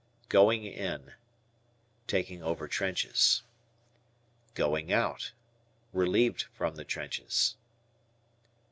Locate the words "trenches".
2.67-3.43, 6.85-7.55